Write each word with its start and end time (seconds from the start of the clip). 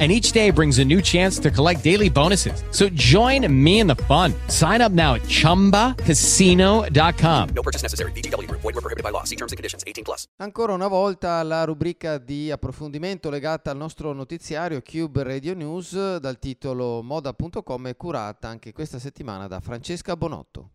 and 0.00 0.10
each 0.10 0.32
day 0.32 0.50
brings 0.50 0.80
a 0.80 0.84
new 0.84 1.00
chance 1.00 1.38
to 1.38 1.52
collect 1.52 1.84
daily 1.84 2.10
bonuses. 2.10 2.64
So 2.72 2.88
join 2.88 3.46
me 3.48 3.78
in 3.78 3.86
the 3.86 3.94
fun. 4.06 4.34
Sign 4.48 4.80
up 4.80 4.90
now 4.90 5.14
at 5.14 5.22
ChumbaCasino.com. 5.28 7.48
No 7.54 7.62
purchase 7.62 7.82
necessary. 7.82 8.10
BGW. 8.12 8.50
Void 8.50 8.64
were 8.64 8.72
prohibited 8.72 9.04
by 9.04 9.10
law. 9.10 9.22
See 9.22 9.36
terms 9.36 9.52
and 9.52 9.56
conditions. 9.56 9.84
18 9.86 10.02
plus. 10.02 10.26
Ancora 10.38 10.72
una 10.72 10.88
volta 10.88 11.42
la 11.42 11.64
rubrica 11.64 12.18
di 12.18 12.50
approfondimento 12.50 13.30
legata 13.30 13.70
al 13.70 13.76
nostro 13.76 14.12
notiziario 14.12 14.82
Cube 14.82 15.22
Radio 15.22 15.54
News 15.54 16.16
dal 16.16 16.38
titolo 16.38 17.02
moda.com 17.02 17.88
è 17.88 17.96
curata 17.96 18.48
anche 18.48 18.72
questa 18.72 18.98
settimana 18.98 19.46
da 19.46 19.60
Francesca 19.60 20.16
Bonotto. 20.16 20.70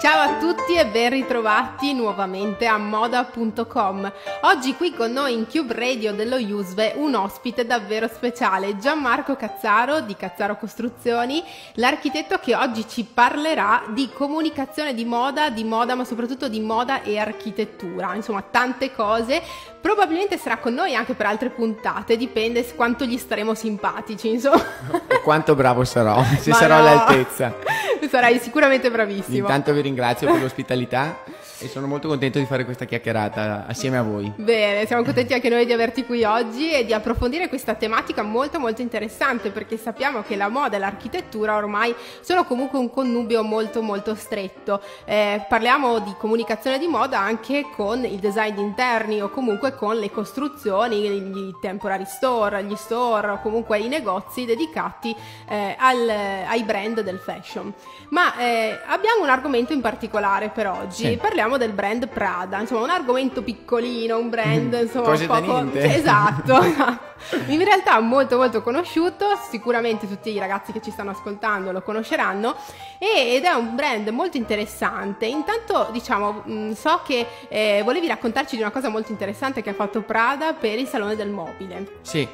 Ciao 0.00 0.20
a 0.20 0.38
tutti 0.38 0.74
e 0.76 0.86
ben 0.86 1.10
ritrovati 1.10 1.92
nuovamente 1.92 2.66
a 2.66 2.78
moda.com. 2.78 4.12
Oggi 4.42 4.76
qui 4.76 4.94
con 4.94 5.10
noi 5.10 5.32
in 5.32 5.48
Cube 5.48 5.74
Radio 5.74 6.12
dello 6.12 6.36
Usve 6.36 6.92
un 6.94 7.16
ospite 7.16 7.66
davvero 7.66 8.06
speciale, 8.06 8.78
Gianmarco 8.78 9.34
Cazzaro 9.34 9.98
di 9.98 10.14
Cazzaro 10.14 10.56
Costruzioni, 10.56 11.42
l'architetto 11.74 12.38
che 12.38 12.54
oggi 12.54 12.86
ci 12.86 13.02
parlerà 13.12 13.86
di 13.88 14.08
comunicazione 14.14 14.94
di 14.94 15.04
moda, 15.04 15.50
di 15.50 15.64
moda 15.64 15.96
ma 15.96 16.04
soprattutto 16.04 16.48
di 16.48 16.60
moda 16.60 17.02
e 17.02 17.18
architettura, 17.18 18.14
insomma 18.14 18.42
tante 18.42 18.94
cose. 18.94 19.42
Probabilmente 19.80 20.36
sarà 20.38 20.58
con 20.58 20.74
noi 20.74 20.94
anche 20.94 21.14
per 21.14 21.26
altre 21.26 21.50
puntate, 21.50 22.16
dipende 22.16 22.66
quanto 22.74 23.04
gli 23.04 23.16
staremo 23.16 23.54
simpatici, 23.54 24.28
insomma. 24.28 24.62
E 25.06 25.20
quanto 25.22 25.54
bravo 25.54 25.84
sarò, 25.84 26.22
se 26.38 26.50
Ma 26.50 26.56
sarò 26.56 26.76
no. 26.76 26.80
all'altezza. 26.80 27.54
Sarai 28.08 28.38
sicuramente 28.38 28.90
bravissimo. 28.90 29.36
Intanto 29.36 29.72
vi 29.72 29.80
ringrazio 29.80 30.30
per 30.30 30.40
l'ospitalità 30.40 31.18
e 31.60 31.66
sono 31.68 31.88
molto 31.88 32.06
contento 32.06 32.38
di 32.38 32.44
fare 32.44 32.64
questa 32.64 32.84
chiacchierata 32.84 33.64
assieme 33.66 33.98
a 33.98 34.02
voi. 34.02 34.32
Bene, 34.36 34.86
siamo 34.86 35.02
contenti 35.02 35.34
anche 35.34 35.48
noi 35.48 35.66
di 35.66 35.72
averti 35.72 36.04
qui 36.04 36.22
oggi 36.22 36.70
e 36.70 36.84
di 36.84 36.92
approfondire 36.92 37.48
questa 37.48 37.74
tematica 37.74 38.22
molto 38.22 38.60
molto 38.60 38.80
interessante 38.80 39.50
perché 39.50 39.76
sappiamo 39.76 40.22
che 40.22 40.36
la 40.36 40.48
moda 40.48 40.76
e 40.76 40.78
l'architettura 40.78 41.56
ormai 41.56 41.94
sono 42.20 42.44
comunque 42.44 42.78
un 42.78 42.90
connubio 42.90 43.42
molto 43.42 43.82
molto 43.82 44.14
stretto. 44.14 44.80
Eh, 45.04 45.44
parliamo 45.48 45.98
di 45.98 46.14
comunicazione 46.16 46.78
di 46.78 46.86
moda 46.86 47.18
anche 47.18 47.66
con 47.74 48.04
il 48.04 48.18
design 48.18 48.54
di 48.54 48.62
interni 48.62 49.20
o 49.20 49.28
comunque 49.28 49.74
con 49.78 49.96
le 49.96 50.10
costruzioni, 50.10 51.06
i 51.06 51.54
temporary 51.60 52.04
store, 52.04 52.64
gli 52.64 52.74
store 52.74 53.28
o 53.30 53.40
comunque 53.40 53.78
i 53.78 53.86
negozi 53.86 54.44
dedicati 54.44 55.14
eh, 55.48 55.76
al- 55.78 56.08
ai 56.48 56.64
brand 56.64 57.00
del 57.02 57.18
fashion. 57.18 57.72
Ma 58.08 58.36
eh, 58.36 58.76
abbiamo 58.86 59.22
un 59.22 59.28
argomento 59.28 59.72
in 59.72 59.80
particolare 59.80 60.48
per 60.48 60.66
oggi. 60.66 61.04
Sì. 61.04 61.16
Parliamo 61.16 61.56
del 61.58 61.72
brand 61.72 62.08
Prada, 62.08 62.58
insomma, 62.58 62.82
un 62.82 62.90
argomento 62.90 63.42
piccolino, 63.42 64.18
un 64.18 64.28
brand, 64.28 64.76
insomma, 64.82 65.06
Cose 65.06 65.26
da 65.26 65.40
poco. 65.40 65.70
Sì, 65.70 65.78
esatto. 65.78 67.06
In 67.48 67.62
realtà 67.64 67.98
molto 68.00 68.36
molto 68.36 68.62
conosciuto, 68.62 69.26
sicuramente 69.50 70.08
tutti 70.08 70.30
i 70.30 70.38
ragazzi 70.38 70.72
che 70.72 70.80
ci 70.80 70.90
stanno 70.90 71.10
ascoltando 71.10 71.72
lo 71.72 71.82
conosceranno 71.82 72.56
ed 72.98 73.44
è 73.44 73.52
un 73.52 73.74
brand 73.74 74.08
molto 74.08 74.36
interessante. 74.36 75.26
Intanto, 75.26 75.88
diciamo, 75.92 76.42
mh, 76.44 76.72
so 76.72 77.00
che 77.04 77.26
eh, 77.48 77.82
volevi 77.84 78.06
raccontarci 78.06 78.56
di 78.56 78.62
una 78.62 78.70
cosa 78.70 78.88
molto 78.88 79.12
interessante 79.12 79.62
che 79.62 79.70
ha 79.70 79.74
fatto 79.74 80.02
Prada 80.02 80.52
per 80.52 80.78
il 80.78 80.86
Salone 80.86 81.16
del 81.16 81.30
Mobile. 81.30 81.98
Sì, 82.02 82.26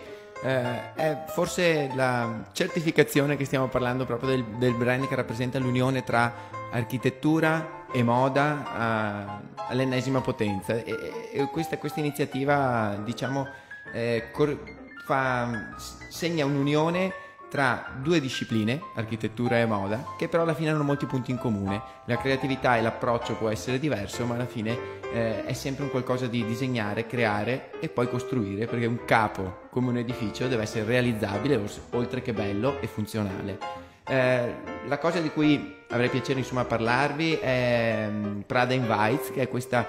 eh, 0.42 0.94
è 0.94 1.24
forse 1.26 1.90
la 1.94 2.42
certificazione 2.52 3.36
che 3.36 3.44
stiamo 3.44 3.68
parlando 3.68 4.04
proprio 4.04 4.30
del, 4.30 4.44
del 4.44 4.74
brand 4.74 5.08
che 5.08 5.14
rappresenta 5.14 5.58
l'unione 5.58 6.04
tra 6.04 6.32
architettura 6.70 7.82
e 7.92 8.02
moda 8.02 8.64
a- 8.74 9.40
all'ennesima 9.68 10.20
potenza. 10.20 10.74
E, 10.74 11.30
e 11.32 11.48
questa, 11.50 11.78
questa 11.78 12.00
iniziativa, 12.00 12.98
diciamo, 13.02 13.48
eh, 13.92 14.30
cor- 14.32 14.58
fa- 15.04 15.74
segna 16.08 16.44
un'unione 16.44 17.12
tra 17.54 17.86
due 18.02 18.20
discipline, 18.20 18.80
architettura 18.96 19.60
e 19.60 19.64
moda, 19.64 20.04
che 20.18 20.26
però 20.26 20.42
alla 20.42 20.54
fine 20.54 20.70
hanno 20.70 20.82
molti 20.82 21.06
punti 21.06 21.30
in 21.30 21.38
comune. 21.38 21.80
La 22.06 22.16
creatività 22.16 22.76
e 22.76 22.82
l'approccio 22.82 23.36
può 23.36 23.48
essere 23.48 23.78
diverso, 23.78 24.24
ma 24.24 24.34
alla 24.34 24.46
fine 24.46 24.76
eh, 25.12 25.44
è 25.44 25.52
sempre 25.52 25.84
un 25.84 25.90
qualcosa 25.90 26.26
di 26.26 26.44
disegnare, 26.44 27.06
creare 27.06 27.70
e 27.78 27.88
poi 27.88 28.08
costruire, 28.08 28.66
perché 28.66 28.86
un 28.86 29.04
capo 29.04 29.68
come 29.70 29.90
un 29.90 29.98
edificio 29.98 30.48
deve 30.48 30.62
essere 30.64 30.84
realizzabile, 30.84 31.60
oltre 31.90 32.22
che 32.22 32.32
bello 32.32 32.80
e 32.80 32.88
funzionale. 32.88 33.58
Eh, 34.04 34.54
la 34.88 34.98
cosa 34.98 35.20
di 35.20 35.30
cui 35.30 35.76
avrei 35.90 36.08
piacere 36.08 36.40
insomma 36.40 36.64
parlarvi 36.64 37.34
è 37.34 38.08
mm, 38.10 38.40
Prada 38.40 38.74
Invites, 38.74 39.30
che 39.30 39.42
è 39.42 39.48
questa 39.48 39.86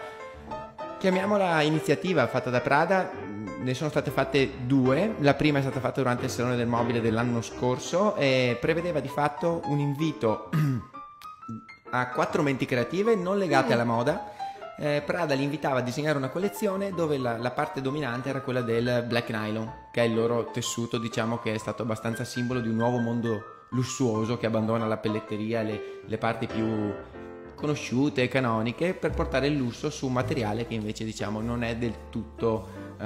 chiamiamola 1.00 1.61
iniziativa 1.61 2.28
fatta 2.28 2.51
da 2.51 2.61
Prada, 2.61 3.11
ne 3.66 3.74
sono 3.74 3.90
state 3.90 4.12
fatte 4.12 4.52
due, 4.68 5.16
la 5.22 5.34
prima 5.34 5.58
è 5.58 5.62
stata 5.62 5.80
fatta 5.80 6.00
durante 6.00 6.26
il 6.26 6.30
Salone 6.30 6.56
del 6.56 6.68
Mobile 6.68 7.02
dell'anno 7.02 7.42
scorso 7.42 8.16
e 8.16 8.59
prevedeva 8.62 9.00
di 9.00 9.08
fatto 9.08 9.62
un 9.66 9.80
invito 9.80 10.52
a 11.90 12.09
quattro 12.09 12.44
menti 12.44 12.68
creative 12.68 13.16
non 13.16 13.40
legate 13.40 13.74
alla 13.74 13.84
moda. 13.84 14.34
Eh, 14.78 15.02
Prada 15.03 15.34
li 15.34 15.42
invitava 15.42 15.80
a 15.80 15.81
disegnare 15.81 16.16
una 16.16 16.30
collezione 16.30 16.92
dove 16.92 17.18
la, 17.18 17.38
la 17.38 17.50
parte 17.50 17.81
dominante 17.81 18.30
era 18.30 18.42
quella 18.42 18.62
del 18.62 19.03
black 19.08 19.31
nylon, 19.31 19.88
che 19.92 20.02
è 20.02 20.06
il 20.06 20.14
loro 20.14 20.52
tessuto, 20.52 21.00
diciamo 21.00 21.40
che 21.40 21.56
è 21.56 21.58
stato 21.58 21.82
abbastanza 21.82 22.24
simbolo 22.24 22.59
di 22.59 22.68
un 22.68 22.76
nuovo 22.76 23.00
mondo 23.00 23.66
lussuoso 23.70 24.38
che 24.38 24.46
abbandona 24.46 24.86
la 24.86 24.97
pelletteria 24.97 25.62
e 25.62 25.64
le, 25.64 25.82
le 26.06 26.18
parti 26.20 26.46
più 26.46 26.94
conosciute 27.55 28.27
canoniche 28.27 28.93
per 28.93 29.11
portare 29.11 29.47
il 29.47 29.55
lusso 29.55 29.89
su 29.89 30.07
un 30.07 30.13
materiale 30.13 30.67
che 30.67 30.73
invece 30.73 31.03
diciamo 31.03 31.41
non 31.41 31.63
è 31.63 31.75
del 31.75 31.93
tutto 32.09 32.67
eh, 32.99 33.05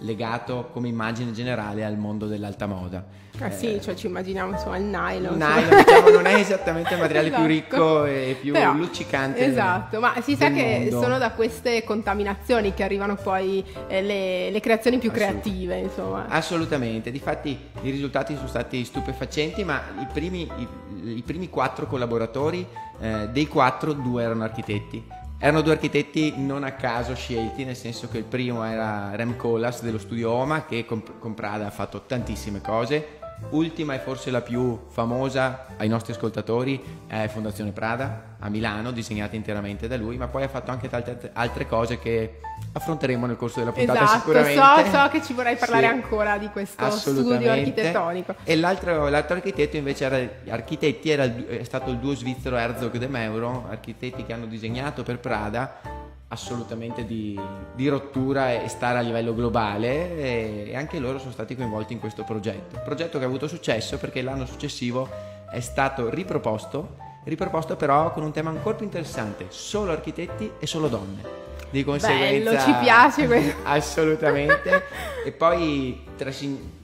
legato 0.00 0.68
come 0.72 0.88
immagine 0.88 1.32
generale 1.32 1.84
al 1.84 1.96
mondo 1.96 2.26
dell'alta 2.26 2.66
moda. 2.66 3.20
Ah 3.38 3.50
sì, 3.50 3.80
cioè 3.80 3.94
ci 3.94 4.06
immaginiamo 4.06 4.52
insomma 4.52 4.76
il 4.76 4.84
nylon. 4.84 5.32
Il 5.32 5.38
nylon 5.38 5.76
diciamo, 5.84 6.08
non 6.10 6.26
è 6.26 6.34
esattamente 6.34 6.92
il 6.94 7.00
materiale 7.00 7.30
più 7.30 7.38
Esatto. 7.44 7.46
ricco 7.46 8.04
e 8.04 8.36
più 8.40 8.52
Però, 8.52 8.72
luccicante. 8.74 9.44
Esatto, 9.46 10.00
ma 10.00 10.14
si 10.20 10.36
sa 10.36 10.50
che 10.50 10.78
mondo. 10.90 11.00
sono 11.00 11.18
da 11.18 11.30
queste 11.32 11.82
contaminazioni 11.84 12.74
che 12.74 12.82
arrivano 12.82 13.16
poi 13.16 13.64
eh, 13.88 14.02
le, 14.02 14.50
le 14.50 14.60
creazioni 14.60 14.98
più 14.98 15.10
creative, 15.10 15.78
insomma. 15.78 16.26
Assolutamente, 16.28 17.10
difatti 17.10 17.58
i 17.82 17.90
risultati 17.90 18.34
sono 18.34 18.48
stati 18.48 18.84
stupefacenti, 18.84 19.64
ma 19.64 19.80
i 20.00 20.06
primi, 20.12 20.42
i, 20.42 20.68
i 21.02 21.22
primi 21.24 21.48
quattro 21.48 21.86
collaboratori, 21.86 22.66
eh, 23.00 23.28
dei 23.30 23.46
quattro, 23.46 23.92
due 23.92 24.22
erano 24.22 24.44
architetti. 24.44 25.04
Erano 25.38 25.60
due 25.62 25.72
architetti 25.72 26.34
non 26.36 26.62
a 26.62 26.72
caso 26.72 27.14
scelti, 27.14 27.64
nel 27.64 27.76
senso 27.76 28.08
che 28.08 28.18
il 28.18 28.24
primo 28.24 28.62
era 28.62 29.14
Rem 29.16 29.36
Koolhaas 29.36 29.82
dello 29.82 29.98
studio 29.98 30.30
Oma, 30.30 30.64
che 30.64 30.84
con, 30.84 31.02
con 31.18 31.34
ha 31.40 31.70
fatto 31.70 32.02
tantissime 32.06 32.60
cose. 32.60 33.18
Ultima 33.50 33.94
e 33.94 33.98
forse 33.98 34.30
la 34.30 34.40
più 34.40 34.86
famosa 34.88 35.66
ai 35.76 35.88
nostri 35.88 36.12
ascoltatori 36.12 36.82
è 37.06 37.28
Fondazione 37.28 37.72
Prada 37.72 38.36
a 38.38 38.48
Milano, 38.48 38.92
disegnata 38.92 39.36
interamente 39.36 39.88
da 39.88 39.96
lui, 39.96 40.16
ma 40.16 40.26
poi 40.28 40.42
ha 40.44 40.48
fatto 40.48 40.70
anche 40.70 40.88
tante 40.88 41.30
altre 41.34 41.66
cose 41.66 41.98
che 41.98 42.40
affronteremo 42.72 43.26
nel 43.26 43.36
corso 43.36 43.58
della 43.58 43.72
puntata 43.72 44.02
Esatto, 44.04 44.18
sicuramente. 44.20 44.90
so, 44.90 44.96
so 44.96 45.08
che 45.10 45.22
ci 45.22 45.32
vorrai 45.34 45.56
parlare 45.56 45.86
Sì. 45.88 45.92
ancora 45.92 46.38
di 46.38 46.48
questo 46.48 46.88
studio 46.90 47.50
architettonico. 47.50 48.34
E 48.44 48.56
l'altro, 48.56 49.08
l'altro 49.08 49.34
architetto 49.36 49.76
invece 49.76 50.04
era 50.04 50.28
architetti, 50.54 51.10
era 51.10 51.24
è 51.24 51.62
stato 51.64 51.90
il 51.90 51.98
duo 51.98 52.14
svizzero 52.14 52.56
Herzog 52.56 52.96
de 52.96 53.06
Meuro, 53.08 53.66
architetti 53.68 54.24
che 54.24 54.32
hanno 54.32 54.46
disegnato 54.46 55.02
per 55.02 55.18
Prada 55.18 56.00
assolutamente 56.32 57.04
di, 57.04 57.38
di 57.74 57.88
rottura 57.88 58.52
e 58.62 58.68
stare 58.68 58.98
a 58.98 59.02
livello 59.02 59.34
globale 59.34 60.16
e, 60.16 60.64
e 60.68 60.76
anche 60.76 60.98
loro 60.98 61.18
sono 61.18 61.30
stati 61.30 61.54
coinvolti 61.54 61.92
in 61.92 62.00
questo 62.00 62.24
progetto. 62.24 62.80
Progetto 62.82 63.18
che 63.18 63.24
ha 63.24 63.28
avuto 63.28 63.46
successo 63.46 63.98
perché 63.98 64.22
l'anno 64.22 64.46
successivo 64.46 65.08
è 65.50 65.60
stato 65.60 66.08
riproposto, 66.08 66.96
riproposto 67.24 67.76
però 67.76 68.12
con 68.12 68.22
un 68.22 68.32
tema 68.32 68.48
ancora 68.48 68.76
più 68.76 68.86
interessante, 68.86 69.46
solo 69.50 69.92
architetti 69.92 70.52
e 70.58 70.66
solo 70.66 70.88
donne. 70.88 71.40
Di 71.68 71.84
conseguenza 71.84 72.50
Bello, 72.50 72.62
ci 72.62 72.74
piace 72.82 73.26
questo. 73.26 73.56
assolutamente. 73.64 74.82
e 75.24 75.32
poi 75.32 76.02
tra, 76.16 76.30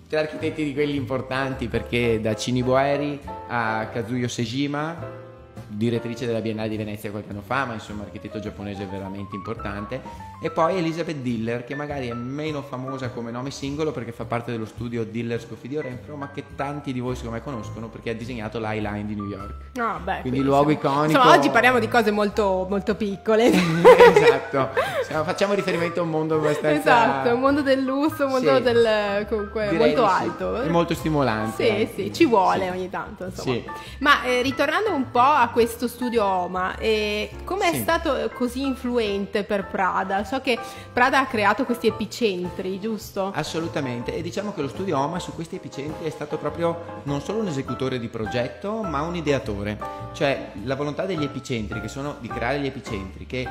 tra 0.09 0.21
architetti 0.21 0.63
di 0.63 0.75
quelli 0.75 0.97
importanti, 0.97 1.69
perché 1.69 2.21
da 2.21 2.35
Cini 2.35 2.63
Boeri 2.63 3.19
a 3.49 3.89
Kazuyo 3.91 4.29
Sejima, 4.29 5.27
direttrice 5.69 6.27
della 6.27 6.41
Biennale 6.41 6.69
di 6.69 6.77
Venezia 6.77 7.11
qualche 7.11 7.31
anno 7.31 7.43
fa, 7.45 7.65
ma 7.65 7.75
insomma 7.75 8.03
architetto 8.03 8.41
giapponese 8.41 8.87
veramente 8.87 9.37
importante. 9.37 10.01
E 10.41 10.51
poi 10.51 10.77
Elizabeth 10.79 11.17
Diller, 11.17 11.65
che 11.65 11.75
magari 11.75 12.09
è 12.09 12.15
meno 12.15 12.63
famosa 12.63 13.09
come 13.11 13.31
nome 13.31 13.51
singolo 13.51 13.91
perché 13.93 14.13
fa 14.13 14.25
parte 14.25 14.53
dello 14.53 14.67
studio 14.67 15.05
Diller 15.05 15.41
Scofidio 15.41 15.81
Renfro, 15.81 16.15
ma 16.17 16.31
che 16.31 16.45
tanti 16.55 16.93
di 16.93 17.01
voi 17.01 17.15
secondo 17.17 17.37
me 17.37 17.43
conoscono 17.43 17.89
perché 17.89 18.11
ha 18.11 18.15
disegnato 18.15 18.59
l'High 18.61 18.81
Line 18.81 19.07
di 19.07 19.15
New 19.15 19.27
York. 19.27 19.79
Ah, 19.79 19.99
beh, 20.03 20.21
Quindi 20.21 20.41
luogo 20.43 20.71
insomma- 20.71 20.93
iconico. 20.95 21.19
Insomma, 21.19 21.37
oggi 21.37 21.51
parliamo 21.51 21.79
di 21.81 21.89
cose 21.89 22.11
molto, 22.13 22.67
molto 22.69 22.95
piccole. 22.95 23.51
esatto, 23.53 24.71
Siamo- 25.05 25.25
facciamo 25.25 25.55
riferimento 25.55 26.01
a 26.01 26.03
un 26.05 26.11
mondo 26.11 26.37
abbastanza... 26.37 26.79
esatto, 26.79 27.35
un 27.35 27.41
mondo 27.41 27.63
del 27.63 27.83
lusso, 27.83 28.25
un 28.27 28.31
mondo 28.33 28.57
Sì. 28.57 28.63
del 28.63 29.27
comunque 29.29 29.69
Direi 29.71 29.95
molto 29.95 30.03
di 30.03 30.09
sì. 30.09 30.23
alto. 30.23 30.63
E 30.63 30.69
molto 30.69 30.95
stimolante. 30.95 31.87
Sì, 31.89 31.93
sì, 31.95 32.13
ci 32.13 32.27
vuole 32.27 32.65
Sì. 32.65 32.71
ogni 32.71 32.91
tanto, 32.91 33.25
insomma. 33.25 33.57
Ma 33.99 34.23
eh, 34.23 34.43
ritornando 34.43 34.95
un 34.95 35.11
po' 35.11 35.19
a 35.19 35.49
questo 35.59 35.89
studio 35.89 36.25
OMA, 36.25 36.77
eh, 36.77 37.31
come 37.43 37.71
è 37.71 37.75
Sì. 37.75 37.81
stato 37.81 38.31
così 38.33 38.65
influente 38.65 39.43
per 39.43 39.67
Prada? 39.67 40.23
So 40.23 40.41
che 40.41 40.57
Prada 40.93 41.19
ha 41.19 41.27
creato 41.27 41.65
questi 41.65 41.89
epicentri, 41.89 42.79
giusto? 42.79 43.33
Assolutamente, 43.35 44.15
e 44.15 44.23
diciamo 44.23 44.55
che 44.55 44.61
lo 44.63 44.69
studio 44.69 44.97
OMA 44.97 45.19
su 45.19 45.35
questi 45.35 45.57
epicentri 45.57 46.07
è 46.07 46.11
stato 46.11 46.39
proprio 46.39 47.01
non 47.03 47.21
solo 47.23 47.41
un 47.41 47.49
esecutore 47.49 47.99
di 47.99 48.07
progetto, 48.07 48.83
ma 48.85 49.01
un 49.03 49.17
ideatore. 49.17 49.77
Cioè 50.13 50.53
la 50.63 50.77
volontà 50.77 51.07
degli 51.07 51.25
epicentri, 51.25 51.81
che 51.81 51.89
sono 51.89 52.19
di 52.21 52.29
creare 52.29 52.61
gli 52.61 52.67
epicentri, 52.67 53.27
che 53.27 53.49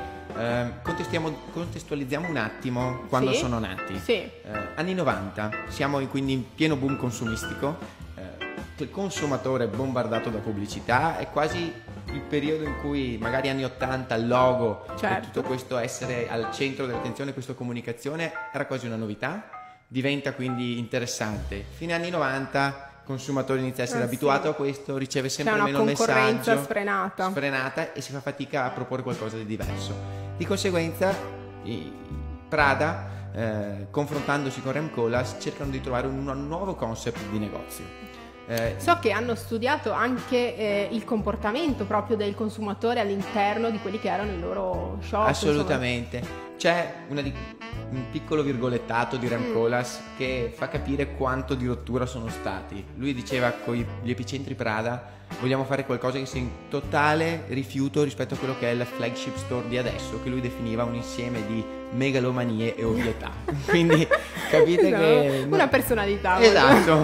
contestiamo- 0.83 1.35
contestualizziamo 1.51 2.29
un 2.29 2.37
attimo 2.37 3.01
quando 3.09 3.33
Sì. 3.33 3.39
sono 3.39 3.59
nati. 3.59 3.99
Sì. 3.99 4.13
Eh, 4.13 4.31
anni 4.75 4.93
90, 4.93 5.49
siamo 5.67 5.99
in- 5.99 6.07
quindi 6.09 6.31
in 6.31 6.53
pieno 6.55 6.77
boom 6.77 6.95
consumistico, 6.95 7.75
eh, 8.15 8.21
il 8.77 8.91
consumatore 8.91 9.67
bombardato 9.67 10.29
da 10.29 10.37
pubblicità, 10.37 11.17
è 11.17 11.29
quasi 11.31 11.73
il 12.13 12.21
periodo 12.21 12.63
in 12.63 12.77
cui 12.81 13.17
magari 13.19 13.49
anni 13.49 13.63
80 13.63 14.15
il 14.15 14.27
logo 14.27 14.85
e 14.85 14.97
Certo. 14.97 15.27
tutto 15.27 15.41
questo 15.43 15.77
essere 15.77 16.29
al 16.29 16.51
centro 16.51 16.85
dell'attenzione, 16.85 17.33
questa 17.33 17.53
comunicazione 17.53 18.31
era 18.53 18.65
quasi 18.65 18.85
una 18.85 18.95
novità, 18.95 19.49
diventa 19.87 20.33
quindi 20.33 20.77
interessante. 20.77 21.63
Fine 21.69 21.93
anni 21.93 22.09
90 22.09 22.91
il 23.01 23.13
consumatore 23.13 23.59
inizia 23.59 23.83
a 23.83 23.85
essere 23.85 24.01
sì. 24.01 24.07
abituato 24.07 24.49
a 24.49 24.53
questo, 24.53 24.97
riceve 24.97 25.29
sempre 25.29 25.53
una 25.53 25.63
meno 25.63 25.81
il 25.81 25.85
concorrenza 25.85 26.51
messaggio 26.51 26.63
sfrenata. 26.63 27.29
sfrenata 27.29 27.93
e 27.93 28.01
si 28.01 28.11
fa 28.11 28.19
fatica 28.19 28.65
a 28.65 28.69
proporre 28.71 29.03
qualcosa 29.03 29.37
di 29.37 29.45
diverso. 29.45 29.95
Di 30.35 30.45
conseguenza, 30.45 31.15
Prada, 32.49 33.31
eh, 33.33 33.87
confrontandosi 33.91 34.61
con 34.61 34.71
Rem 34.71 34.89
Koolhaas, 34.89 35.37
cercano 35.39 35.69
di 35.69 35.81
trovare 35.81 36.07
un, 36.07 36.27
un 36.27 36.47
nuovo 36.47 36.75
concept 36.75 37.19
di 37.29 37.39
negozio. 37.39 38.06
Eh, 38.47 38.75
So 38.77 38.97
che 39.01 39.11
hanno 39.11 39.35
studiato 39.35 39.91
anche 39.91 40.55
eh, 40.55 40.87
il 40.91 41.03
comportamento 41.03 41.83
proprio 41.85 42.15
del 42.15 42.33
consumatore 42.33 43.01
all'interno 43.01 43.69
di 43.69 43.79
quelli 43.79 43.99
che 43.99 44.07
erano 44.09 44.31
i 44.31 44.39
loro 44.39 44.99
shop. 45.01 45.27
Assolutamente. 45.27 46.45
C'è 46.57 46.93
una 47.09 47.21
di- 47.21 47.33
un 47.89 48.03
piccolo 48.09 48.41
virgolettato 48.43 49.17
di 49.17 49.27
Mm. 49.27 49.53
Koolhaas 49.53 50.01
che 50.17 50.51
fa 50.55 50.69
capire 50.69 51.13
quanto 51.15 51.53
di 51.55 51.67
rottura 51.67 52.05
sono 52.05 52.29
stati. 52.29 52.83
Lui 52.95 53.13
diceva 53.13 53.51
con 53.51 53.75
gli 53.75 54.09
epicentri 54.09 54.55
Prada 54.55 55.15
vogliamo 55.41 55.65
fare 55.65 55.85
qualcosa 55.85 56.17
che 56.17 56.25
sia 56.25 56.39
in 56.39 56.49
totale 56.69 57.43
rifiuto 57.49 58.01
rispetto 58.03 58.33
a 58.33 58.37
quello 58.37 58.55
che 58.57 58.71
è 58.71 58.73
la 58.73 58.85
flagship 58.85 59.35
store 59.35 59.67
di 59.67 59.77
adesso, 59.77 60.21
che 60.23 60.29
lui 60.29 60.39
definiva 60.41 60.83
un 60.83 60.95
insieme 60.95 61.45
di 61.45 61.63
megalomanie 61.91 62.75
e 62.75 62.83
ovvietà. 62.83 63.31
Quindi 63.67 64.07
capite 64.49 64.89
No, 64.89 64.97
che... 64.97 65.47
Una 65.49 65.67
personalità. 65.67 66.41
Esatto. 66.41 67.03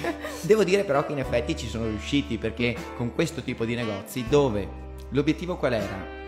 Devo 0.42 0.64
dire 0.64 0.84
però 0.84 1.04
che 1.04 1.12
in 1.12 1.18
effetti 1.18 1.56
ci 1.56 1.68
sono 1.68 1.86
riusciti 1.86 2.38
perché 2.38 2.74
con 2.96 3.14
questo 3.14 3.42
tipo 3.42 3.64
di 3.64 3.74
negozi 3.74 4.24
dove 4.28 4.66
l'obiettivo 5.10 5.56
qual 5.56 5.74
era? 5.74 6.18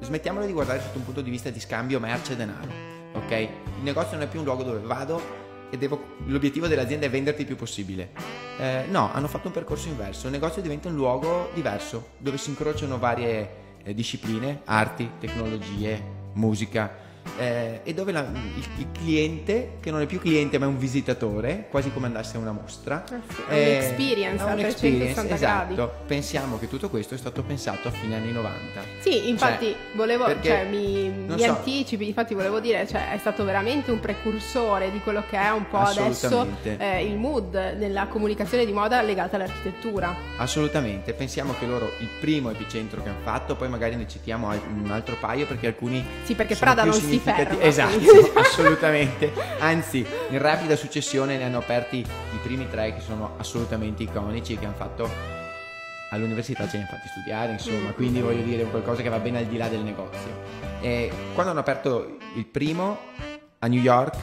Smettiamolo 0.00 0.46
di 0.46 0.52
guardare 0.52 0.80
sotto 0.80 0.98
un 0.98 1.04
punto 1.04 1.20
di 1.20 1.30
vista 1.30 1.50
di 1.50 1.60
scambio 1.60 2.00
merce 2.00 2.32
e 2.32 2.36
denaro, 2.36 2.70
ok? 3.14 3.30
Il 3.30 3.82
negozio 3.82 4.16
non 4.16 4.26
è 4.26 4.28
più 4.28 4.40
un 4.40 4.44
luogo 4.44 4.62
dove 4.62 4.80
vado 4.80 5.40
e 5.70 5.78
devo, 5.78 6.16
l'obiettivo 6.26 6.66
dell'azienda 6.66 7.06
è 7.06 7.10
venderti 7.10 7.42
il 7.42 7.46
più 7.46 7.56
possibile. 7.56 8.10
Eh, 8.58 8.84
no, 8.88 9.10
hanno 9.12 9.28
fatto 9.28 9.46
un 9.46 9.54
percorso 9.54 9.88
inverso. 9.88 10.26
Il 10.26 10.32
negozio 10.32 10.60
diventa 10.60 10.88
un 10.88 10.94
luogo 10.94 11.50
diverso 11.54 12.10
dove 12.18 12.36
si 12.36 12.50
incrociano 12.50 12.98
varie 12.98 13.48
eh, 13.82 13.94
discipline, 13.94 14.60
arti, 14.64 15.12
tecnologie, 15.18 16.02
musica 16.34 17.10
eh, 17.38 17.80
e 17.84 17.94
dove 17.94 18.12
la- 18.12 18.26
il, 18.32 18.64
il 18.78 18.86
cliente, 18.92 19.78
che 19.80 19.90
non 19.90 20.00
è 20.00 20.06
più 20.06 20.20
cliente 20.20 20.58
ma 20.58 20.66
è 20.66 20.68
un 20.68 20.78
visitatore, 20.78 21.66
quasi 21.70 21.90
come 21.92 22.06
andasse 22.06 22.36
a 22.36 22.40
una 22.40 22.52
mostra, 22.52 23.04
sì, 23.06 23.14
è 23.48 23.54
eh, 23.54 23.76
un'experience 23.78 24.44
è 24.44 24.52
un'experience, 24.52 25.12
360 25.14 25.36
gradi. 25.36 25.72
esatto. 25.74 25.92
Pensiamo 26.06 26.58
che 26.58 26.68
tutto 26.68 26.88
questo 26.90 27.14
è 27.14 27.18
stato 27.18 27.42
pensato 27.42 27.88
a 27.88 27.90
fine 27.90 28.16
anni 28.16 28.32
90. 28.32 28.80
Sì, 29.00 29.28
infatti 29.28 29.66
Cioè, 29.66 29.76
volevo, 29.94 30.24
perché- 30.26 30.48
cioè, 30.48 30.64
mi, 30.68 31.08
mi 31.10 31.38
so. 31.40 31.50
anticipi, 31.50 32.06
infatti 32.06 32.34
volevo 32.34 32.60
dire, 32.60 32.86
cioè, 32.86 33.12
è 33.12 33.18
stato 33.18 33.44
veramente 33.44 33.90
un 33.90 34.00
precursore 34.00 34.90
di 34.90 34.98
quello 35.00 35.22
che 35.28 35.38
è 35.38 35.50
un 35.50 35.66
po' 35.68 35.78
adesso 35.78 36.46
eh, 36.62 37.04
il 37.04 37.16
mood 37.16 37.54
nella 37.78 38.06
comunicazione 38.06 38.64
di 38.66 38.72
moda 38.72 39.00
legata 39.02 39.36
all'architettura. 39.36 40.14
Assolutamente, 40.36 41.12
pensiamo 41.14 41.54
che 41.58 41.66
loro 41.66 41.92
il 42.00 42.08
primo 42.20 42.50
epicentro 42.50 43.02
che 43.02 43.08
hanno 43.08 43.20
fatto, 43.22 43.56
poi 43.56 43.68
magari 43.68 43.96
ne 43.96 44.06
citiamo 44.08 44.48
un 44.50 44.90
altro 44.90 45.16
paio 45.18 45.46
perché 45.46 45.66
alcuni 45.68 46.04
Sì, 46.24 46.34
perché 46.34 46.56
Prada 46.56 46.82
più 46.82 46.90
non 46.90 47.00
si 47.00 47.11
significativi. 47.18 47.62
Esatto, 47.62 48.30
assolutamente. 48.38 49.32
Anzi, 49.58 50.04
in 50.30 50.38
rapida 50.38 50.76
successione 50.76 51.36
ne 51.36 51.44
hanno 51.44 51.58
aperti 51.58 51.98
i 51.98 52.38
primi 52.42 52.68
tre 52.70 52.94
che 52.94 53.00
sono 53.00 53.34
assolutamente 53.38 54.02
iconici 54.02 54.58
che 54.58 54.64
hanno 54.64 54.74
fatto 54.76 55.40
all'università 56.10 56.68
ce 56.68 56.76
li 56.76 56.82
hanno 56.82 56.90
fatti 56.90 57.08
studiare, 57.08 57.52
insomma, 57.52 57.88
Mm. 57.88 57.94
quindi 57.94 58.20
voglio 58.20 58.42
dire 58.42 58.64
qualcosa 58.64 59.00
che 59.02 59.08
va 59.08 59.18
ben 59.18 59.36
al 59.36 59.44
di 59.46 59.56
là 59.56 59.68
del 59.68 59.80
negozio. 59.80 60.30
E 60.80 61.10
quando 61.32 61.52
hanno 61.52 61.60
aperto 61.60 62.16
il 62.34 62.44
primo 62.44 62.98
a 63.60 63.66
New 63.66 63.80
York 63.80 64.16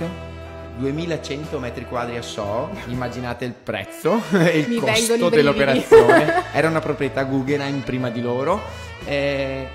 2100 0.77 1.59
metri 1.59 1.85
quadri 1.85 2.18
a 2.18 2.21
So, 2.21 2.69
immaginate 2.88 3.45
il 3.45 3.53
prezzo 3.53 4.21
e 4.31 4.59
il 4.59 4.69
Mi 4.69 4.75
costo 4.77 5.30
dell'operazione. 5.30 6.44
Era 6.53 6.69
una 6.69 6.80
proprietà 6.80 7.24
Guggenheim 7.24 7.80
prima 7.81 8.09
di 8.09 8.21
loro. 8.21 8.62
E 9.03 9.68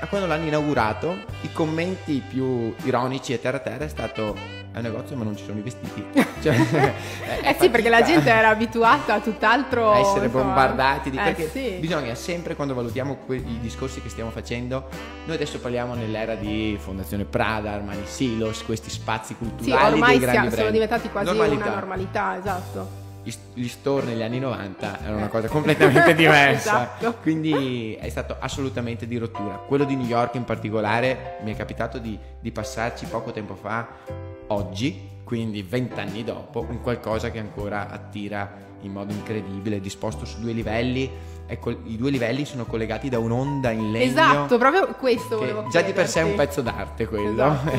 a 0.00 0.06
quando 0.06 0.26
l'hanno 0.26 0.46
inaugurato, 0.46 1.16
i 1.42 1.52
commenti 1.52 2.22
più 2.26 2.74
ironici 2.84 3.32
e 3.32 3.40
terra 3.40 3.58
terra 3.58 3.84
è 3.84 3.88
stato 3.88 4.34
è 4.72 4.78
un 4.78 4.82
negozio 4.82 5.16
ma 5.16 5.24
non 5.24 5.36
ci 5.36 5.44
sono 5.44 5.58
i 5.58 5.62
vestiti. 5.62 6.04
Cioè, 6.42 6.92
Eh 7.42 7.56
sì, 7.58 7.68
perché 7.70 7.88
la 7.88 8.02
gente 8.02 8.28
era 8.30 8.48
abituata 8.50 9.14
a 9.14 9.20
tutt'altro. 9.20 9.90
a 9.92 9.98
essere 9.98 10.26
insomma. 10.26 10.44
bombardati 10.44 11.10
di, 11.10 11.16
Eh, 11.16 11.22
perché 11.22 11.48
sì. 11.48 11.76
bisogna 11.80 12.14
sempre 12.14 12.54
quando 12.54 12.74
valutiamo 12.74 13.16
que- 13.26 13.36
i 13.36 13.58
discorsi 13.60 14.00
che 14.02 14.08
stiamo 14.10 14.30
facendo 14.30 14.88
noi 15.24 15.34
adesso 15.34 15.58
parliamo 15.60 15.94
nell'era 15.94 16.34
di 16.34 16.76
Fondazione 16.80 17.24
Prada, 17.24 17.72
Armani 17.72 18.02
Silos 18.04 18.62
questi 18.64 18.90
spazi 18.90 19.28
Sì, 19.28 19.36
culturali 19.38 19.92
ormai 19.94 20.10
dei 20.10 20.18
grandi 20.20 20.40
siamo- 20.48 20.56
sono 20.56 20.70
diventati 20.70 21.08
quasi 21.10 21.26
Normalità. 21.26 21.64
una 21.64 21.74
normalità, 21.74 22.36
esatto. 22.38 23.04
Gli, 23.54 23.66
store 23.66 24.06
negli 24.06 24.22
anni 24.22 24.38
90 24.38 25.02
era 25.02 25.16
una 25.16 25.26
cosa 25.26 25.48
completamente 25.50 26.14
diversa 26.14 26.94
Esatto. 26.94 27.14
quindi 27.20 27.94
è 28.00 28.08
stato 28.08 28.36
assolutamente 28.38 29.08
di 29.08 29.16
rottura 29.16 29.56
quello 29.56 29.82
di 29.82 29.96
New 29.96 30.06
York 30.06 30.36
in 30.36 30.44
particolare 30.44 31.38
mi 31.42 31.52
è 31.52 31.56
capitato 31.56 31.98
di, 31.98 32.16
di 32.40 32.52
passarci 32.52 33.06
poco 33.06 33.32
tempo 33.32 33.56
fa 33.56 33.88
oggi 34.48 35.14
quindi 35.24 35.62
vent'anni 35.62 36.22
dopo 36.22 36.60
un 36.60 36.80
qualcosa 36.80 37.32
che 37.32 37.40
ancora 37.40 37.90
attira 37.90 38.65
in 38.82 38.92
modo 38.92 39.12
incredibile 39.12 39.80
disposto 39.80 40.24
su 40.24 40.40
due 40.40 40.52
livelli 40.52 41.10
e 41.48 41.58
col- 41.58 41.80
i 41.84 41.96
due 41.96 42.10
livelli 42.10 42.44
sono 42.44 42.64
collegati 42.66 43.08
da 43.08 43.18
un'onda 43.18 43.70
in 43.70 43.90
legno 43.92 44.04
Esatto, 44.04 44.58
proprio 44.58 44.86
questo 44.98 45.38
volevo 45.38 45.66
già 45.68 45.80
di 45.80 45.92
per 45.92 46.08
sé 46.08 46.20
è 46.20 46.22
un 46.24 46.34
pezzo 46.34 46.60
d'arte 46.60 47.06
quello 47.06 47.30
Esatto, 47.30 47.70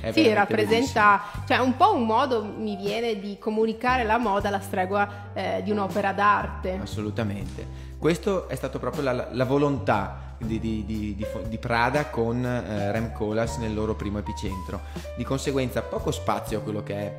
esatto. 0.00 0.12
Sì, 0.12 0.32
rappresenta, 0.32 1.22
cioè 1.46 1.58
un 1.58 1.76
po' 1.76 1.94
un 1.94 2.04
modo 2.06 2.42
mi 2.44 2.76
viene 2.76 3.18
di 3.20 3.38
comunicare 3.38 4.02
la 4.04 4.18
moda 4.18 4.48
alla 4.48 4.60
stregua 4.60 5.30
eh, 5.32 5.60
di 5.62 5.70
un'opera 5.70 6.12
d'arte. 6.12 6.78
Assolutamente. 6.82 7.90
Questo 7.98 8.48
è 8.48 8.54
stato 8.56 8.78
proprio 8.80 9.02
la, 9.04 9.28
la 9.30 9.44
volontà 9.44 10.34
di, 10.38 10.58
di- 10.58 10.84
di- 10.84 11.24
di 11.48 11.58
Prada 11.58 12.06
con 12.06 12.44
eh, 12.44 12.90
Rem 12.90 13.12
Koolhaas 13.12 13.58
nel 13.58 13.72
loro 13.74 13.94
primo 13.94 14.18
epicentro. 14.18 14.80
Di 15.16 15.22
conseguenza 15.22 15.82
poco 15.82 16.10
spazio 16.10 16.58
a 16.58 16.62
quello 16.62 16.82
che 16.82 16.94
è. 16.94 17.14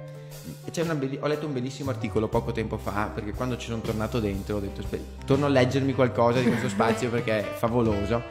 C'è 0.71 0.81
una 0.81 0.95
belli- 0.95 1.17
ho 1.21 1.27
letto 1.27 1.45
un 1.45 1.53
bellissimo 1.53 1.89
articolo 1.89 2.27
poco 2.27 2.51
tempo 2.51 2.77
fa 2.77 3.09
perché 3.13 3.31
quando 3.31 3.57
ci 3.57 3.67
sono 3.67 3.81
tornato 3.81 4.19
dentro 4.19 4.57
ho 4.57 4.59
detto 4.59 4.81
"Aspe- 4.81 5.01
torno 5.25 5.45
a 5.45 5.49
leggermi 5.49 5.93
qualcosa 5.93 6.39
di 6.39 6.47
questo 6.47 6.69
spazio 6.69 7.09
perché 7.11 7.39
è 7.39 7.43
favoloso. 7.55 8.21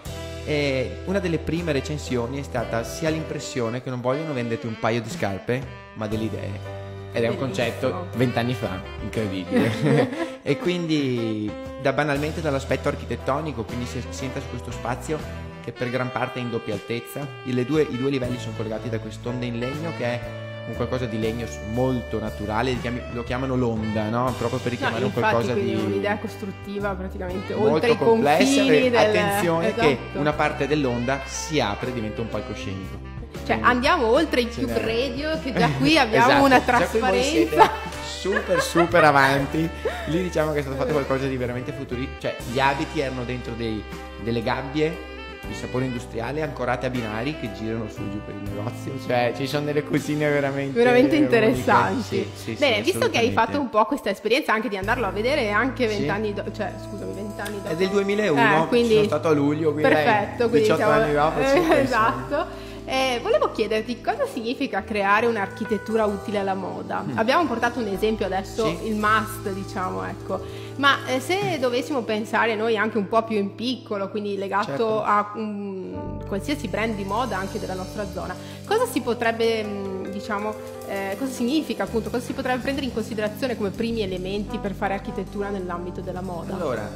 E 0.44 0.98
una 1.04 1.20
delle 1.20 1.38
prime 1.38 1.70
recensioni 1.72 2.40
è 2.40 2.42
stata 2.42 2.82
si 2.84 3.06
ha 3.06 3.10
l'impressione 3.10 3.82
che 3.82 3.90
non 3.90 4.00
vogliono 4.00 4.32
venderti 4.32 4.66
un 4.66 4.76
paio 4.78 5.00
di 5.00 5.08
scarpe 5.08 5.64
ma 5.94 6.06
delle 6.08 6.24
idee. 6.24 6.80
Ed 7.12 7.24
è 7.24 7.28
un 7.28 7.36
concetto 7.36 8.06
vent'anni 8.16 8.54
fa, 8.54 8.80
incredibile. 9.02 10.40
e 10.42 10.58
quindi 10.58 11.50
da 11.82 11.92
banalmente 11.92 12.40
dall'aspetto 12.40 12.88
architettonico, 12.88 13.64
quindi 13.64 13.84
si, 13.84 14.02
si 14.08 14.24
entra 14.24 14.40
su 14.40 14.48
questo 14.48 14.70
spazio 14.70 15.18
che 15.62 15.72
per 15.72 15.90
gran 15.90 16.10
parte 16.10 16.38
è 16.38 16.42
in 16.42 16.50
doppia 16.50 16.74
altezza. 16.74 17.26
Due- 17.44 17.86
i 17.88 17.96
due 17.96 18.10
livelli 18.10 18.38
sono 18.38 18.54
collegati 18.56 18.88
da 18.88 18.98
quest'onda 18.98 19.44
in 19.44 19.58
legno 19.58 19.92
che 19.96 20.04
è 20.04 20.20
un 20.66 20.74
qualcosa 20.76 21.06
di 21.06 21.18
legno 21.18 21.46
molto 21.72 22.20
naturale, 22.20 22.76
lo 23.12 23.24
chiamano 23.24 23.56
l'onda, 23.56 24.08
no? 24.08 24.32
proprio 24.38 24.60
per 24.60 24.72
richiamare 24.72 25.00
no, 25.00 25.06
un 25.06 25.12
qualcosa 25.12 25.54
di... 25.54 25.74
un'idea 25.74 26.18
costruttiva 26.18 26.94
praticamente, 26.94 27.54
molto 27.54 27.74
oltre 27.74 27.90
i 27.90 27.96
complessa, 27.96 28.60
confini 28.60 28.90
del... 28.90 28.94
Attenzione 28.94 29.66
esatto. 29.68 29.82
che 29.82 29.98
una 30.12 30.32
parte 30.32 30.66
dell'onda 30.66 31.20
si 31.24 31.60
apre 31.60 31.90
e 31.90 31.92
diventa 31.92 32.20
un 32.20 32.28
palcoscenico. 32.28 33.10
Cioè 33.44 33.58
andiamo 33.60 34.06
oltre 34.06 34.42
i 34.42 34.48
cube 34.48 34.78
radio 34.78 35.40
che 35.40 35.52
già 35.52 35.68
qui 35.78 35.98
abbiamo 35.98 36.28
esatto. 36.28 36.44
una 36.44 36.60
trasparenza. 36.60 37.70
super 38.04 38.60
super 38.60 39.04
avanti. 39.04 39.68
Lì 40.06 40.22
diciamo 40.22 40.52
che 40.52 40.60
è 40.60 40.62
stato 40.62 40.76
fatto 40.76 40.92
qualcosa 40.92 41.26
di 41.26 41.36
veramente 41.36 41.72
futuristico. 41.72 42.20
Cioè 42.20 42.36
gli 42.52 42.60
abiti 42.60 43.00
erano 43.00 43.24
dentro 43.24 43.54
dei, 43.54 43.82
delle 44.22 44.42
gabbie 44.42 45.10
di 45.52 45.58
sapore 45.58 45.84
industriale 45.84 46.42
ancorate 46.42 46.86
a 46.86 46.90
binari 46.90 47.38
che 47.38 47.52
girano 47.52 47.88
su 47.88 48.00
e 48.00 48.10
giù 48.10 48.20
per 48.24 48.34
il 48.34 48.50
negozio. 48.50 48.92
Cioè, 49.06 49.32
ci 49.36 49.46
sono 49.46 49.66
delle 49.66 49.82
cucine 49.82 50.28
veramente, 50.28 50.76
veramente 50.76 51.16
interessanti. 51.16 52.02
Sì, 52.02 52.30
sì, 52.34 52.52
Bene, 52.58 52.76
sì, 52.76 52.82
visto 52.90 53.10
che 53.10 53.18
hai 53.18 53.30
fatto 53.30 53.60
un 53.60 53.68
po' 53.68 53.84
questa 53.84 54.10
esperienza 54.10 54.52
anche 54.52 54.68
di 54.68 54.76
andarlo 54.76 55.06
a 55.06 55.10
vedere 55.10 55.50
anche 55.50 55.86
vent'anni 55.86 56.28
sì. 56.28 56.34
dopo, 56.34 56.52
cioè 56.52 56.72
scusami, 56.88 57.12
vent'anni 57.12 57.56
dopo. 57.56 57.68
È 57.68 57.76
del 57.76 57.88
2001, 57.88 58.64
eh, 58.64 58.66
quindi... 58.66 58.94
sono 58.94 59.04
stato 59.04 59.28
a 59.28 59.32
luglio, 59.32 59.72
quindi 59.72 59.92
perfetto, 59.92 60.48
quindi 60.48 60.68
18 60.68 60.76
siamo... 60.76 60.92
anni 60.92 61.12
dopo. 61.12 61.40
Eh, 61.52 61.80
esatto. 61.80 62.70
Eh, 62.92 63.20
volevo 63.22 63.50
chiederti 63.50 64.02
cosa 64.02 64.26
significa 64.26 64.84
creare 64.84 65.24
un'architettura 65.24 66.04
utile 66.04 66.40
alla 66.40 66.52
moda. 66.52 67.02
Mm. 67.02 67.16
Abbiamo 67.16 67.46
portato 67.46 67.78
un 67.78 67.86
esempio 67.86 68.26
adesso, 68.26 68.66
sì. 68.66 68.88
il 68.88 68.96
must, 68.96 69.50
diciamo, 69.50 70.04
ecco. 70.04 70.38
Ma 70.76 71.06
eh, 71.06 71.18
se 71.18 71.58
dovessimo 71.58 72.02
pensare 72.02 72.54
noi 72.54 72.76
anche 72.76 72.98
un 72.98 73.08
po' 73.08 73.22
più 73.22 73.38
in 73.38 73.54
piccolo, 73.54 74.10
quindi 74.10 74.36
legato 74.36 74.66
certo. 74.66 75.02
a 75.02 75.32
um, 75.36 76.26
qualsiasi 76.26 76.68
brand 76.68 76.94
di 76.94 77.04
moda 77.04 77.38
anche 77.38 77.58
della 77.58 77.72
nostra 77.72 78.06
zona, 78.12 78.36
cosa 78.66 78.84
si 78.84 79.00
potrebbe, 79.00 79.62
mh, 79.62 80.10
diciamo, 80.10 80.54
eh, 80.86 81.16
cosa 81.18 81.32
significa 81.32 81.84
appunto, 81.84 82.10
cosa 82.10 82.22
si 82.22 82.34
potrebbe 82.34 82.60
prendere 82.60 82.84
in 82.84 82.92
considerazione 82.92 83.56
come 83.56 83.70
primi 83.70 84.02
elementi 84.02 84.58
per 84.58 84.74
fare 84.74 84.92
architettura 84.92 85.48
nell'ambito 85.48 86.02
della 86.02 86.20
moda? 86.20 86.56
Allora, 86.56 86.90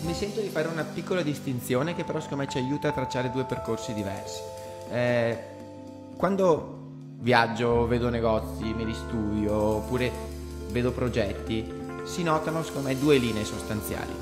mi 0.00 0.14
sento 0.14 0.40
di 0.40 0.48
fare 0.48 0.66
una 0.66 0.82
piccola 0.82 1.22
distinzione 1.22 1.94
che 1.94 2.02
però 2.02 2.18
secondo 2.18 2.42
me 2.42 2.50
ci 2.50 2.58
aiuta 2.58 2.88
a 2.88 2.90
tracciare 2.92 3.30
due 3.30 3.44
percorsi 3.44 3.94
diversi. 3.94 4.61
Eh, 4.92 5.38
quando 6.18 6.80
viaggio, 7.20 7.86
vedo 7.86 8.10
negozi, 8.10 8.74
me 8.74 8.84
li 8.84 8.92
studio 8.92 9.54
oppure 9.54 10.12
vedo 10.70 10.92
progetti, 10.92 11.66
si 12.04 12.22
notano 12.22 12.62
secondo 12.62 12.88
me 12.88 12.98
due 12.98 13.16
linee 13.16 13.44
sostanziali. 13.44 14.12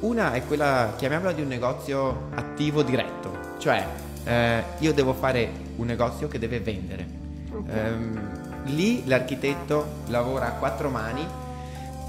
Una 0.00 0.32
è 0.32 0.46
quella, 0.46 0.92
chiamiamola 0.96 1.32
di 1.32 1.42
un 1.42 1.48
negozio 1.48 2.28
attivo 2.34 2.82
diretto, 2.82 3.56
cioè 3.58 3.84
eh, 4.24 4.62
io 4.78 4.92
devo 4.92 5.14
fare 5.14 5.50
un 5.76 5.86
negozio 5.86 6.28
che 6.28 6.38
deve 6.38 6.60
vendere. 6.60 7.06
Okay. 7.50 7.76
Ehm, 7.76 8.62
lì 8.66 9.04
l'architetto 9.06 9.86
lavora 10.08 10.46
a 10.46 10.52
quattro 10.52 10.90
mani, 10.90 11.26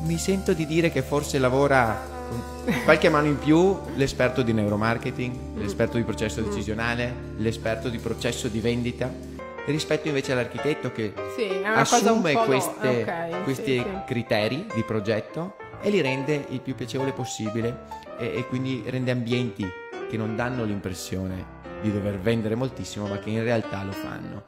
mi 0.01 0.17
sento 0.17 0.53
di 0.53 0.67
dire 0.67 0.91
che 0.91 1.01
forse 1.01 1.39
lavora 1.39 2.13
qualche 2.83 3.09
mano 3.09 3.27
in 3.27 3.37
più 3.37 3.77
l'esperto 3.95 4.41
di 4.41 4.53
neuromarketing, 4.53 5.57
l'esperto 5.57 5.97
di 5.97 6.03
processo 6.03 6.41
decisionale, 6.41 7.13
l'esperto 7.37 7.89
di 7.89 7.97
processo 7.97 8.47
di 8.47 8.59
vendita 8.59 9.09
rispetto 9.65 10.07
invece 10.07 10.31
all'architetto 10.31 10.91
che 10.91 11.13
sì, 11.35 11.49
assume 11.63 12.33
no. 12.33 12.43
queste, 12.43 13.01
okay, 13.01 13.43
questi 13.43 13.77
sì, 13.77 13.83
sì. 13.83 13.99
criteri 14.05 14.67
di 14.73 14.83
progetto 14.83 15.55
e 15.81 15.89
li 15.89 16.01
rende 16.01 16.45
il 16.49 16.61
più 16.61 16.75
piacevole 16.75 17.11
possibile 17.13 18.03
e, 18.17 18.37
e, 18.37 18.47
quindi 18.47 18.83
rende 18.87 19.11
ambienti 19.11 19.67
che 20.09 20.17
non 20.17 20.35
danno 20.35 20.63
l'impressione 20.63 21.53
di 21.81 21.91
dover 21.91 22.19
vendere 22.19 22.55
moltissimo 22.55 23.07
ma 23.07 23.17
che 23.19 23.29
in 23.29 23.43
realtà 23.43 23.83
lo 23.83 23.91
fanno. 23.91 24.43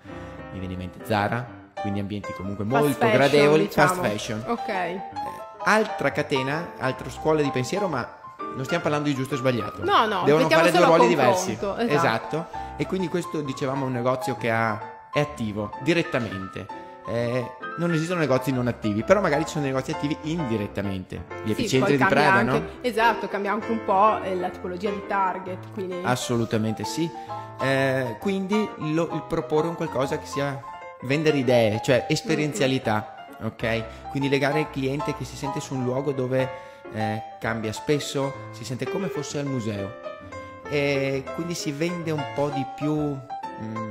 Mi 0.51 0.59
viene 0.59 0.73
in 0.73 0.79
mente 0.79 0.99
Zara, 1.05 1.45
quindi 1.81 1.99
ambienti 1.99 2.31
comunque 2.33 2.65
fast 2.65 2.81
molto 2.81 2.97
fashion, 2.99 3.17
gradevoli, 3.17 3.63
diciamo. 3.63 3.87
fast 3.87 4.01
fashion. 4.01 4.43
Ok. 4.47 5.45
Eh, 5.67 5.71
altra 5.71 6.11
catena, 6.11 6.73
altra 6.77 7.09
scuola 7.09 7.41
di 7.41 7.49
pensiero 7.51 7.87
ma 7.87 8.15
non 8.55 8.63
stiamo 8.63 8.83
parlando 8.83 9.09
di 9.09 9.15
giusto 9.15 9.35
e 9.35 9.37
sbagliato. 9.37 9.83
No, 9.83 10.05
no, 10.05 10.23
devono 10.23 10.49
fare 10.49 10.71
due 10.71 10.85
ruoli 10.85 11.07
diversi. 11.07 11.51
Esatto. 11.51 11.77
esatto. 11.77 12.47
E 12.77 12.85
quindi 12.85 13.07
questo 13.07 13.41
dicevamo 13.41 13.83
è 13.83 13.87
un 13.87 13.93
negozio 13.93 14.35
che 14.37 14.49
ha 14.49 14.95
è 15.11 15.19
attivo 15.19 15.71
direttamente. 15.81 16.85
Eh, 17.07 17.51
non 17.77 17.93
esistono 17.93 18.19
negozi 18.19 18.51
non 18.51 18.67
attivi, 18.67 19.03
però 19.03 19.21
magari 19.21 19.45
ci 19.45 19.51
sono 19.51 19.65
negozi 19.65 19.91
attivi 19.91 20.17
indirettamente. 20.23 21.23
Gli 21.43 21.47
sì, 21.47 21.51
epicentri 21.51 21.97
di 21.97 22.03
Prada, 22.03 22.33
anche, 22.33 22.59
no? 22.59 22.65
Esatto, 22.81 23.27
cambia 23.27 23.51
anche 23.51 23.71
un 23.71 23.83
po' 23.85 24.19
la 24.35 24.49
tipologia 24.49 24.89
di 24.89 25.03
target. 25.07 25.71
Quindi... 25.73 25.99
Assolutamente 26.03 26.83
sì. 26.83 27.09
Eh, 27.61 28.17
quindi 28.19 28.69
lo, 28.93 29.09
il 29.13 29.23
proporre 29.27 29.67
un 29.67 29.75
qualcosa 29.75 30.17
che 30.17 30.25
sia 30.25 30.61
vendere 31.01 31.37
idee, 31.37 31.81
cioè 31.83 32.05
esperienzialità, 32.09 32.93
mm-hmm. 32.93 33.16
Ok? 33.41 34.09
Quindi 34.11 34.29
legare 34.29 34.61
il 34.61 34.69
cliente 34.69 35.15
che 35.15 35.25
si 35.25 35.35
sente 35.35 35.59
su 35.59 35.75
un 35.75 35.83
luogo 35.83 36.11
dove 36.11 36.49
eh, 36.93 37.21
cambia 37.39 37.73
spesso, 37.73 38.49
si 38.51 38.63
sente 38.63 38.87
come 38.89 39.07
fosse 39.07 39.39
al 39.39 39.45
museo. 39.45 40.05
E 40.69 41.23
quindi 41.35 41.53
si 41.53 41.71
vende 41.71 42.11
un 42.11 42.23
po' 42.35 42.49
di 42.49 42.65
più 42.75 43.17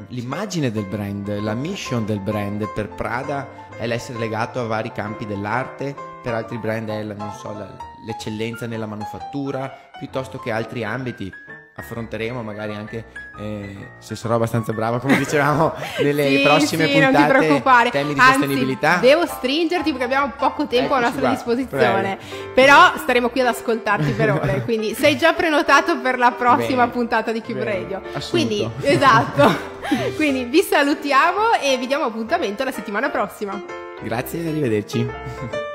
l'immagine 0.09 0.71
del 0.71 0.85
brand, 0.85 1.41
la 1.41 1.55
mission 1.55 2.05
del 2.05 2.21
brand 2.21 2.73
per 2.73 2.89
Prada 2.89 3.65
è 3.77 3.87
l'essere 3.87 4.19
legato 4.19 4.61
a 4.61 4.67
vari 4.67 4.93
campi 4.93 5.27
dell'arte, 5.27 5.95
per 6.23 6.35
altri 6.35 6.59
brand 6.59 6.89
è 6.89 7.03
la, 7.03 7.33
so, 7.33 7.53
la, 7.53 7.77
l'eccellenza 8.07 8.67
nella 8.67 8.87
manufattura, 8.87 9.73
piuttosto 9.99 10.39
che 10.39 10.51
altri 10.51 10.85
ambiti. 10.85 11.33
Affronteremo 11.79 12.43
magari 12.43 12.75
anche, 12.75 13.05
eh, 13.39 13.77
se 13.99 14.17
sarò 14.17 14.37
abbastanza 14.37 14.73
brava, 14.73 14.99
come 14.99 15.19
dicevamo, 15.19 15.75
nelle 16.03 16.29
sì, 16.29 16.43
prossime 16.43 16.87
sì, 16.87 16.93
puntate, 17.01 17.91
temi 17.91 18.15
di 18.15 18.21
Anzi, 18.21 18.33
sostenibilità. 18.33 18.97
Devo 18.97 19.27
stringerti 19.27 19.91
perché 19.91 20.05
abbiamo 20.05 20.33
poco 20.39 20.67
tempo 20.67 20.95
Eccoci 20.95 20.99
a 20.99 21.01
nostra 21.01 21.21
qua, 21.21 21.31
disposizione. 21.31 22.19
prego. 22.19 22.53
Però 22.55 22.93
staremo 22.97 23.29
qui 23.29 23.41
ad 23.41 23.49
ascoltarti 23.49 24.11
per 24.13 24.31
ore. 24.33 24.63
quindi 24.65 24.95
sei 24.95 25.19
già 25.19 25.35
prenotato 25.35 25.99
per 25.99 26.19
la 26.19 26.31
prossima 26.31 26.85
Bene, 26.85 26.93
puntata 26.93 27.31
di 27.31 27.43
Cube 27.43 27.65
bene, 27.65 27.73
Radio. 27.79 28.01
assunto. 28.15 28.31
Quindi, 28.31 28.71
esatto. 28.81 29.75
Quindi 30.17 30.45
vi 30.45 30.63
salutiamo 30.63 31.53
e 31.63 31.77
vi 31.77 31.87
diamo 31.87 32.05
appuntamento 32.05 32.65
la 32.65 32.73
settimana 32.73 33.11
prossima. 33.11 33.63
Grazie 34.01 34.43
e 34.43 34.49
arrivederci. 34.49 35.75